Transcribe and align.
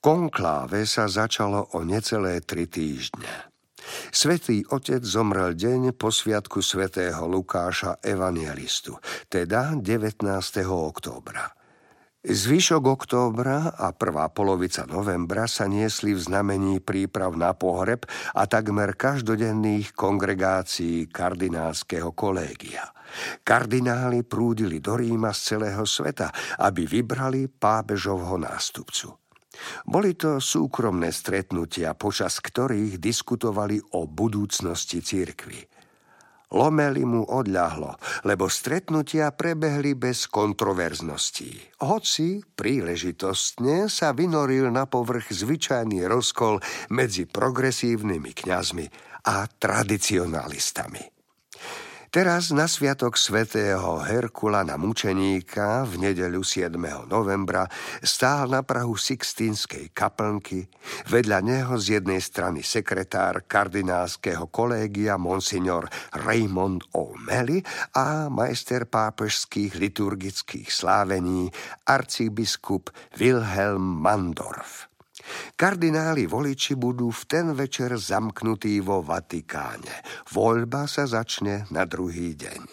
Konkláve 0.00 0.88
sa 0.88 1.12
začalo 1.12 1.76
o 1.76 1.84
necelé 1.84 2.40
tri 2.40 2.64
týždne. 2.64 3.52
Svetý 4.08 4.64
otec 4.72 5.04
zomrel 5.04 5.52
deň 5.52 5.92
po 5.92 6.08
sviatku 6.08 6.64
svätého 6.64 7.28
Lukáša 7.28 8.00
Evangelistu, 8.00 8.96
teda 9.28 9.76
19. 9.76 10.24
októbra. 10.64 11.52
Zvyšok 12.24 12.80
októbra 12.80 13.76
a 13.76 13.92
prvá 13.92 14.32
polovica 14.32 14.88
novembra 14.88 15.44
sa 15.44 15.68
niesli 15.68 16.16
v 16.16 16.24
znamení 16.24 16.80
príprav 16.80 17.36
na 17.36 17.52
pohreb 17.52 18.08
a 18.32 18.48
takmer 18.48 18.96
každodenných 18.96 19.92
kongregácií 19.92 21.12
kardinálskeho 21.12 22.16
kolégia. 22.16 22.88
Kardináli 23.44 24.24
prúdili 24.24 24.80
do 24.80 24.96
Ríma 24.96 25.36
z 25.36 25.40
celého 25.56 25.84
sveta, 25.84 26.32
aby 26.56 26.88
vybrali 26.88 27.52
pápežovho 27.52 28.40
nástupcu. 28.40 29.19
Boli 29.84 30.16
to 30.16 30.42
súkromné 30.42 31.12
stretnutia, 31.14 31.94
počas 31.94 32.40
ktorých 32.40 32.96
diskutovali 33.00 33.80
o 33.96 34.08
budúcnosti 34.08 35.04
církvy. 35.04 35.80
Lomeli 36.50 37.06
mu 37.06 37.22
odľahlo, 37.22 37.94
lebo 38.26 38.50
stretnutia 38.50 39.30
prebehli 39.30 39.94
bez 39.94 40.26
kontroverzností. 40.26 41.78
Hoci 41.86 42.42
príležitostne 42.42 43.86
sa 43.86 44.10
vynoril 44.10 44.66
na 44.74 44.90
povrch 44.90 45.30
zvyčajný 45.30 46.10
rozkol 46.10 46.58
medzi 46.90 47.30
progresívnymi 47.30 48.34
kňazmi 48.34 48.86
a 49.30 49.46
tradicionalistami. 49.46 51.19
Teraz 52.10 52.50
na 52.50 52.66
sviatok 52.66 53.14
svätého 53.14 54.02
Herkula 54.02 54.66
na 54.66 54.74
mučeníka 54.74 55.86
v 55.86 56.10
nedeľu 56.10 56.42
7. 56.42 56.74
novembra 57.06 57.70
stál 58.02 58.50
na 58.50 58.66
prahu 58.66 58.98
Sixtínskej 58.98 59.94
kaplnky, 59.94 60.66
vedľa 61.06 61.38
neho 61.38 61.78
z 61.78 62.02
jednej 62.02 62.18
strany 62.18 62.66
sekretár 62.66 63.46
kardinálskeho 63.46 64.50
kolégia 64.50 65.22
monsignor 65.22 65.86
Raymond 66.10 66.82
O'Malley 66.98 67.62
a 67.94 68.26
majster 68.26 68.90
pápežských 68.90 69.78
liturgických 69.78 70.66
slávení 70.66 71.54
arcibiskup 71.86 72.90
Wilhelm 73.22 74.02
Mandorf. 74.02 74.89
Kardináli 75.60 76.24
voliči 76.24 76.72
budú 76.72 77.12
v 77.12 77.22
ten 77.28 77.52
večer 77.52 77.92
zamknutí 77.92 78.80
vo 78.80 79.04
Vatikáne. 79.04 79.92
Voľba 80.32 80.88
sa 80.88 81.04
začne 81.04 81.68
na 81.68 81.84
druhý 81.84 82.32
deň. 82.32 82.64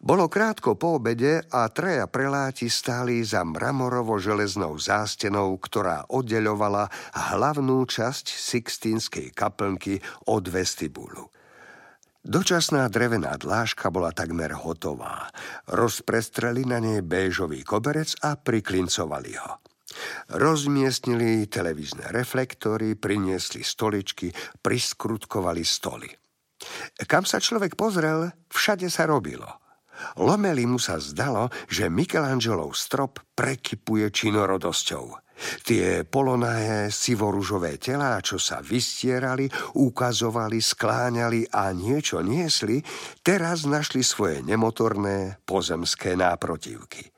Bolo 0.00 0.32
krátko 0.32 0.80
po 0.80 0.96
obede 0.96 1.44
a 1.52 1.68
treja 1.68 2.08
preláti 2.08 2.72
stáli 2.72 3.20
za 3.20 3.44
mramorovo-železnou 3.44 4.72
zástenou, 4.80 5.52
ktorá 5.60 6.08
oddeľovala 6.08 6.88
hlavnú 7.36 7.84
časť 7.84 8.24
Sixtínskej 8.24 9.36
kaplnky 9.36 10.00
od 10.32 10.48
vestibulu. 10.48 11.28
Dočasná 12.24 12.88
drevená 12.88 13.36
dlážka 13.36 13.92
bola 13.92 14.16
takmer 14.16 14.56
hotová. 14.56 15.28
Rozprestreli 15.68 16.64
na 16.64 16.80
nej 16.80 17.04
béžový 17.04 17.60
koberec 17.68 18.16
a 18.24 18.40
priklincovali 18.40 19.36
ho. 19.36 19.60
Rozmiestnili 20.30 21.50
televízne 21.50 22.08
reflektory, 22.14 22.94
priniesli 22.94 23.66
stoličky, 23.66 24.30
priskrutkovali 24.62 25.62
stoly. 25.66 26.10
Kam 27.08 27.24
sa 27.24 27.40
človek 27.40 27.74
pozrel, 27.74 28.30
všade 28.52 28.86
sa 28.92 29.08
robilo. 29.08 29.48
Lomeli 30.16 30.64
mu 30.64 30.80
sa 30.80 30.96
zdalo, 30.96 31.52
že 31.68 31.92
Michelangelov 31.92 32.72
strop 32.72 33.20
prekypuje 33.36 34.08
činorodosťou. 34.08 35.04
Tie 35.64 36.04
polonahé 36.04 36.92
sivoružové 36.92 37.80
telá, 37.80 38.20
čo 38.20 38.36
sa 38.36 38.60
vystierali, 38.60 39.48
ukazovali, 39.72 40.60
skláňali 40.60 41.48
a 41.48 41.72
niečo 41.72 42.20
niesli, 42.20 42.84
teraz 43.24 43.64
našli 43.64 44.04
svoje 44.04 44.44
nemotorné 44.44 45.40
pozemské 45.48 46.12
náprotivky. 46.12 47.08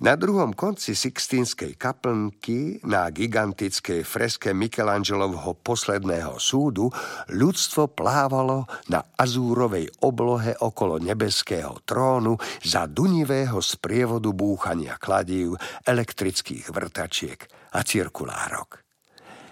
Na 0.00 0.16
druhom 0.16 0.54
konci 0.56 0.96
Sixtínskej 0.96 1.76
kaplnky 1.76 2.82
na 2.88 3.06
gigantickej 3.12 4.02
freske 4.02 4.56
Michelangelovho 4.56 5.58
posledného 5.60 6.40
súdu 6.40 6.88
ľudstvo 7.30 7.92
plávalo 7.92 8.64
na 8.88 9.04
azúrovej 9.14 9.90
oblohe 10.02 10.56
okolo 10.58 10.96
nebeského 11.02 11.84
trónu 11.84 12.40
za 12.64 12.88
dunivého 12.88 13.60
sprievodu 13.60 14.32
búchania 14.32 14.96
kladív, 14.96 15.58
elektrických 15.84 16.72
vrtačiek 16.72 17.40
a 17.76 17.84
cirkulárok. 17.84 18.87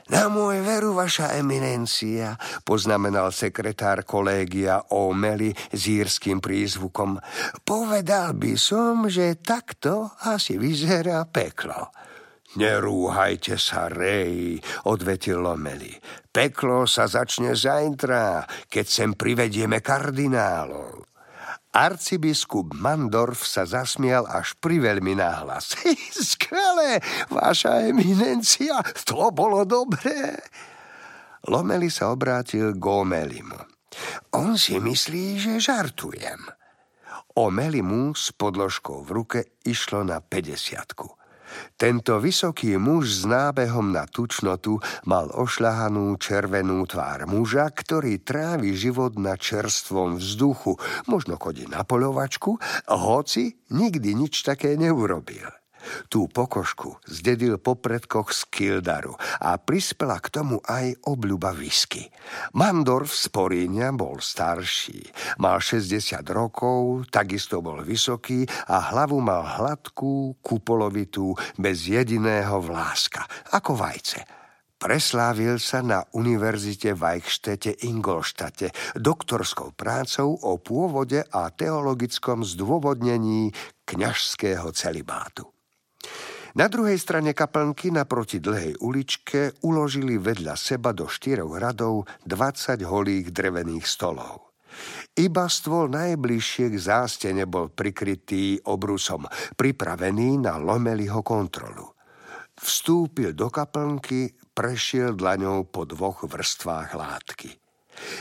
Na 0.07 0.31
môj 0.31 0.63
veru, 0.63 0.95
vaša 0.95 1.35
eminencia, 1.35 2.39
poznamenal 2.63 3.35
sekretár 3.35 4.07
kolégia 4.07 4.79
O'Meli 4.95 5.51
s 5.51 5.83
írským 5.91 6.39
prízvukom. 6.39 7.19
Povedal 7.67 8.39
by 8.39 8.55
som, 8.55 9.11
že 9.11 9.43
takto 9.43 10.15
asi 10.23 10.63
vyzerá 10.63 11.27
peklo. 11.27 11.91
Nerúhajte 12.55 13.59
sa, 13.59 13.91
Rej, 13.91 14.63
odvetil 14.87 15.43
Lomeli. 15.43 15.91
Peklo 16.31 16.87
sa 16.87 17.11
začne 17.11 17.59
zajtra, 17.59 18.47
keď 18.71 18.87
sem 18.87 19.11
privedieme 19.19 19.83
kardinálov. 19.83 21.16
Arcibiskup 21.77 22.73
Mandorf 22.73 23.45
sa 23.45 23.69
zasmial 23.69 24.25
až 24.25 24.57
priveľmi 24.65 25.13
náhlas. 25.13 25.77
Skvelé, 26.33 27.05
vaša 27.29 27.93
eminencia, 27.93 28.81
to 29.05 29.29
bolo 29.29 29.69
dobré. 29.69 30.41
Lomeli 31.45 31.93
sa 31.93 32.17
obrátil 32.17 32.73
k 32.73 32.81
Omelimu. 32.81 33.61
On 34.33 34.57
si 34.57 34.81
myslí, 34.81 35.37
že 35.37 35.53
žartujem. 35.61 36.49
Omelimu 37.37 38.17
s 38.17 38.33
podložkou 38.33 39.05
v 39.05 39.11
ruke 39.13 39.41
išlo 39.69 40.01
na 40.01 40.25
50. 40.25 41.26
Tento 41.77 42.17
vysoký 42.23 42.81
muž 42.81 43.21
s 43.21 43.23
nábehom 43.29 43.93
na 43.93 44.09
tučnotu 44.09 44.81
mal 45.05 45.29
ošľahanú 45.35 46.17
červenú 46.17 46.87
tvár 46.89 47.29
muža, 47.29 47.69
ktorý 47.69 48.23
trávi 48.25 48.73
život 48.73 49.21
na 49.21 49.37
čerstvom 49.37 50.17
vzduchu, 50.17 50.79
možno 51.11 51.37
chodí 51.37 51.69
na 51.69 51.85
polovačku, 51.85 52.57
hoci 52.89 53.61
nikdy 53.69 54.17
nič 54.17 54.41
také 54.47 54.79
neurobil. 54.81 55.66
Tú 56.07 56.31
pokožku 56.31 56.99
zdedil 57.07 57.59
po 57.59 57.79
predkoch 57.79 58.31
z 58.31 58.41
Kildaru 58.53 59.15
a 59.41 59.57
prispela 59.61 60.21
k 60.21 60.31
tomu 60.31 60.61
aj 60.65 60.95
obľuba 61.07 61.57
whisky. 61.57 62.09
Mandorf 62.55 63.15
z 63.15 63.33
Poríňa 63.33 63.95
bol 63.97 64.21
starší, 64.21 65.07
mal 65.41 65.59
60 65.63 66.23
rokov, 66.31 67.09
takisto 67.11 67.65
bol 67.65 67.83
vysoký 67.83 68.45
a 68.69 68.93
hlavu 68.93 69.19
mal 69.23 69.43
hladkú, 69.47 70.39
kupolovitú, 70.45 71.33
bez 71.57 71.89
jediného 71.89 72.61
vláska, 72.61 73.25
ako 73.57 73.79
vajce. 73.79 74.37
Preslávil 74.77 75.57
sa 75.57 75.81
na 75.81 76.05
univerzite 76.13 76.93
v 76.93 77.17
Eichstätte 77.17 77.73
Ingolštate 77.89 78.77
doktorskou 78.93 79.73
prácou 79.73 80.37
o 80.37 80.61
pôvode 80.61 81.25
a 81.33 81.49
teologickom 81.49 82.45
zdôvodnení 82.45 83.57
kňažského 83.89 84.69
celibátu. 84.77 85.56
Na 86.57 86.73
druhej 86.73 86.97
strane 86.97 87.37
kaplnky 87.37 87.93
naproti 87.93 88.41
dlhej 88.41 88.81
uličke 88.81 89.61
uložili 89.69 90.17
vedľa 90.17 90.57
seba 90.57 90.97
do 90.97 91.05
štyroch 91.05 91.53
radov 91.61 92.09
20 92.25 92.81
holých 92.81 93.29
drevených 93.29 93.85
stolov. 93.85 94.57
Iba 95.17 95.49
stôl 95.49 95.93
najbližšie 95.93 96.73
k 96.73 96.77
zástene 96.77 97.45
bol 97.45 97.73
prikrytý 97.73 98.61
obrusom, 98.69 99.29
pripravený 99.57 100.49
na 100.49 100.57
Lomeliho 100.61 101.21
kontrolu. 101.21 101.93
Vstúpil 102.57 103.37
do 103.37 103.53
kaplnky, 103.53 104.33
prešiel 104.57 105.13
dlaňou 105.13 105.69
po 105.69 105.85
dvoch 105.85 106.25
vrstvách 106.25 106.97
látky. 106.97 107.66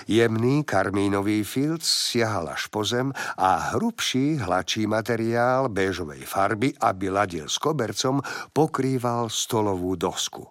Jemný 0.07 0.63
karmínový 0.63 1.43
filc 1.43 1.83
siahal 1.83 2.51
až 2.53 2.67
po 2.67 2.85
zem 2.85 3.11
a 3.37 3.75
hrubší 3.75 4.39
hlačí 4.39 4.87
materiál 4.87 5.69
béžovej 5.69 6.23
farby, 6.25 6.73
aby 6.79 7.07
ladil 7.11 7.47
s 7.49 7.57
kobercom, 7.59 8.21
pokrýval 8.53 9.27
stolovú 9.27 9.95
dosku. 9.99 10.47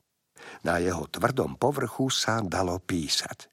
Na 0.65 0.81
jeho 0.81 1.09
tvrdom 1.09 1.57
povrchu 1.57 2.09
sa 2.13 2.41
dalo 2.45 2.81
písať. 2.81 3.49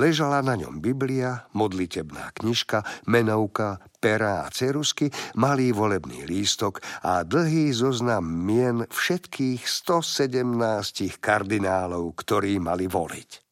Ležala 0.00 0.40
na 0.40 0.56
ňom 0.56 0.80
Biblia, 0.80 1.44
modlitebná 1.52 2.32
knižka, 2.40 3.04
menovka, 3.04 3.84
pera 4.00 4.44
a 4.44 4.48
cerusky, 4.48 5.12
malý 5.36 5.76
volebný 5.76 6.24
lístok 6.24 6.80
a 7.04 7.20
dlhý 7.20 7.72
zoznam 7.76 8.24
mien 8.24 8.88
všetkých 8.88 9.68
117 9.68 11.20
kardinálov, 11.20 12.16
ktorí 12.16 12.56
mali 12.56 12.88
voliť. 12.88 13.47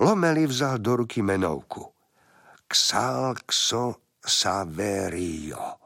Lomeli 0.00 0.48
vzal 0.48 0.80
do 0.80 1.04
ruky 1.04 1.20
menovku. 1.20 1.84
Xalxo 2.64 4.16
Saverio. 4.16 5.82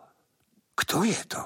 Kto 0.76 1.02
je 1.02 1.20
to? 1.26 1.42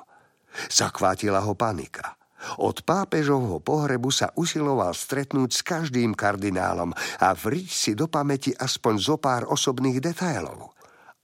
Zakvátila 0.68 1.40
ho 1.40 1.56
panika. 1.56 2.18
Od 2.60 2.82
pápežovho 2.84 3.60
pohrebu 3.60 4.08
sa 4.08 4.32
usiloval 4.36 4.96
stretnúť 4.96 5.50
s 5.52 5.60
každým 5.60 6.16
kardinálom 6.16 6.92
a 7.20 7.28
vriť 7.36 7.68
si 7.68 7.92
do 7.92 8.08
pamäti 8.08 8.52
aspoň 8.56 8.94
zo 8.96 9.16
pár 9.20 9.44
osobných 9.48 10.00
detailov. 10.00 10.72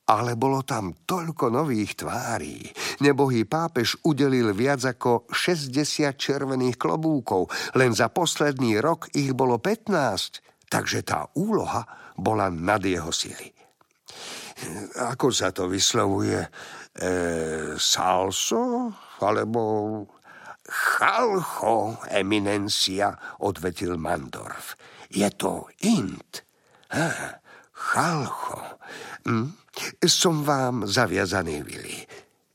Ale 0.07 0.39
bolo 0.39 0.63
tam 0.63 0.95
toľko 1.03 1.51
nových 1.51 1.99
tvárí. 2.07 2.63
Nebohý 3.03 3.43
pápež 3.43 3.99
udelil 4.07 4.55
viac 4.55 4.87
ako 4.87 5.27
60 5.27 6.15
červených 6.15 6.79
klobúkov. 6.79 7.51
Len 7.75 7.91
za 7.91 8.07
posledný 8.07 8.79
rok 8.79 9.11
ich 9.19 9.35
bolo 9.35 9.59
15. 9.59 10.56
Takže 10.77 11.09
tá 11.09 11.25
úloha 11.41 11.89
bola 12.21 12.53
nad 12.53 12.85
jeho 12.85 13.09
sily. 13.09 13.49
Ako 15.09 15.33
sa 15.33 15.49
to 15.49 15.73
vyslovuje? 15.73 16.37
E, 16.37 16.49
salso? 17.81 18.93
Alebo 19.25 20.05
chalcho, 20.69 22.05
eminencia, 22.13 23.17
odvetil 23.41 23.97
Mandorf. 23.97 24.77
Je 25.09 25.25
to 25.33 25.65
int. 25.81 26.45
Ha, 26.93 27.41
chalcho. 27.73 28.77
Hm? 29.25 29.49
Som 30.05 30.45
vám 30.45 30.85
zaviazaný, 30.85 31.65
Vili. 31.65 32.05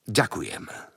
Ďakujem. 0.05 0.90